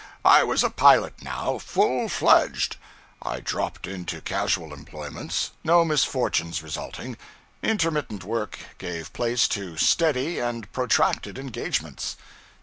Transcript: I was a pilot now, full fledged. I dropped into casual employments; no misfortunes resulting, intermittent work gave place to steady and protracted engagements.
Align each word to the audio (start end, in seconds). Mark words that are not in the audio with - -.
I 0.25 0.43
was 0.43 0.63
a 0.63 0.71
pilot 0.71 1.21
now, 1.21 1.59
full 1.59 2.09
fledged. 2.09 2.77
I 3.21 3.39
dropped 3.39 3.85
into 3.85 4.19
casual 4.19 4.73
employments; 4.73 5.51
no 5.63 5.85
misfortunes 5.85 6.63
resulting, 6.63 7.17
intermittent 7.61 8.23
work 8.23 8.57
gave 8.79 9.13
place 9.13 9.47
to 9.49 9.77
steady 9.77 10.39
and 10.39 10.71
protracted 10.73 11.37
engagements. 11.37 12.17